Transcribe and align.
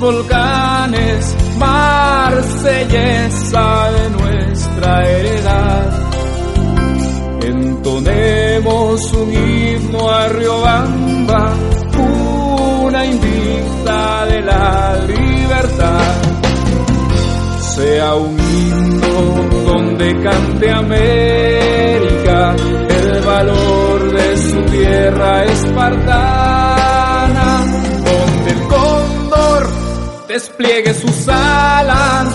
volcanes, 0.00 1.36
marsellesa 1.58 2.90
de 3.90 4.10
nuestra 4.10 5.08
heredad. 5.08 6.08
Entonemos 7.42 9.12
un 9.12 9.32
himno 9.32 10.10
a 10.10 10.28
Riobamba, 10.28 11.52
una 12.84 13.04
invicta 13.06 14.26
de 14.26 14.40
la 14.42 14.96
libertad. 15.06 16.14
Sea 17.74 18.14
un 18.14 18.38
himno 18.38 19.18
donde 19.64 20.22
cante 20.22 20.70
América 20.70 22.54
el 22.88 23.20
valor 23.22 24.12
de 24.12 24.36
su 24.36 24.60
tierra 24.64 25.44
espartana, 25.44 26.37
despliegue 30.28 30.92
sus 30.92 31.26
alas 31.26 32.28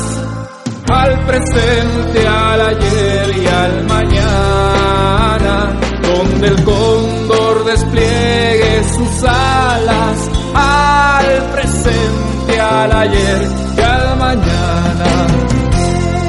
al 0.91 1.25
presente, 1.25 2.27
al 2.27 2.61
ayer 2.61 3.37
y 3.37 3.47
al 3.47 3.83
mañana, 3.85 5.79
donde 6.01 6.47
el 6.47 6.63
cóndor 6.63 7.65
despliegue 7.65 8.83
sus 8.95 9.23
alas 9.23 10.29
al 10.55 11.51
presente, 11.51 12.59
al 12.59 12.91
ayer 12.91 13.47
y 13.77 13.81
al 13.81 14.17
mañana. 14.17 15.27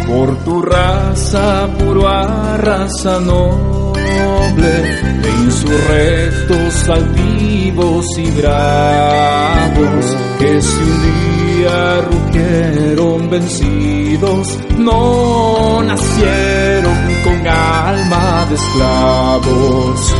Por 0.06 0.36
tu 0.44 0.62
raza, 0.62 1.66
puro 1.78 2.02
raza 2.58 3.20
noble, 3.20 4.72
de 5.22 5.30
insurrectos 5.44 6.88
altivos 6.90 8.06
y 8.18 8.30
bravos, 8.32 10.16
que 10.38 10.60
si 10.60 10.82
un 10.82 11.43
día 11.64 12.00
rugieron 12.02 13.30
vencidos, 13.30 14.58
no 14.78 15.82
nacieron 15.82 16.98
con 17.24 17.46
alma 17.46 18.46
de 18.48 18.54
esclavos, 18.54 20.14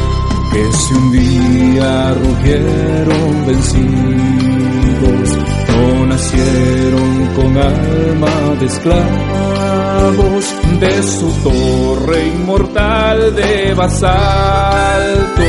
que 0.53 0.73
si 0.73 0.95
un 0.95 1.12
día 1.12 2.14
rugieron 2.14 3.47
vencidos, 3.47 5.28
no 5.69 6.06
nacieron 6.06 7.27
con 7.36 7.58
alma 7.58 8.56
de 8.61 8.67
esclavos. 8.67 10.45
De 10.81 11.03
su 11.03 11.31
torre 11.42 12.27
inmortal 12.29 13.34
de 13.34 13.75
basalto, 13.75 15.42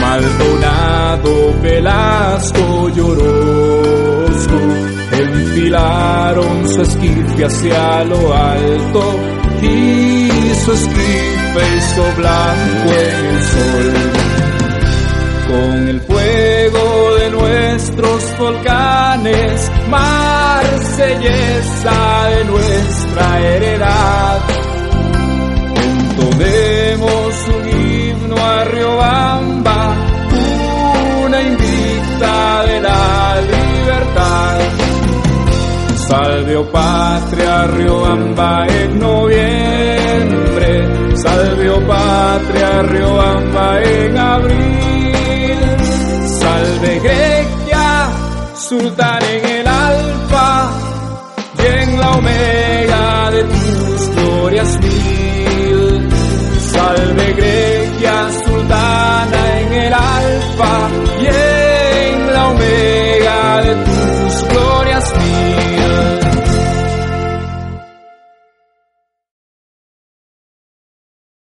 Maldonado, 0.00 1.54
Velasco 1.60 2.60
Orozco, 2.84 3.49
enfilaron 5.70 6.68
su 6.68 6.82
esquife 6.82 7.44
hacia 7.44 8.04
lo 8.04 8.34
alto 8.34 9.20
y 9.62 10.28
su 10.64 10.72
esquife 10.72 11.76
hizo 11.76 12.02
blanco 12.16 12.92
el 12.98 13.42
sol 13.42 13.92
con 15.48 15.88
el 15.88 16.00
fuego 16.00 17.14
de 17.16 17.30
nuestros 17.30 18.38
volcanes, 18.38 19.70
marsellesa 19.88 21.18
de 22.30 22.44
nuestra 22.44 23.40
heredad. 23.40 24.59
Salve, 36.40 36.56
oh 36.56 36.64
patria, 36.72 37.66
Riobamba 37.66 38.66
en 38.66 38.98
noviembre, 38.98 40.70
salve, 41.14 41.68
oh 41.68 41.86
patria, 41.86 42.82
Riobamba 42.82 43.82
en 43.82 44.16
abril, 44.16 45.58
salve 46.40 46.98
Grecia, 47.00 48.08
sultán 48.54 49.22
en 49.22 49.44
el 49.44 49.66
alfa. 49.66 50.70
Y 51.58 51.66
en 51.66 52.00
la 52.00 52.10
omega 52.12 53.30
de 53.32 53.44
tus 53.44 54.08
glorias 54.16 54.78
mil. 54.80 55.29